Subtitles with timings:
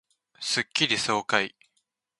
[0.39, 1.53] スッキリ爽快